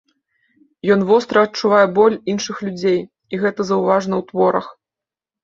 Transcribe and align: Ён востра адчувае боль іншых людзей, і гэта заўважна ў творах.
Ён 0.95 1.03
востра 1.09 1.43
адчувае 1.47 1.81
боль 1.99 2.15
іншых 2.33 2.57
людзей, 2.69 2.99
і 3.35 3.43
гэта 3.45 3.61
заўважна 3.71 4.13
ў 4.21 4.33
творах. 4.33 4.67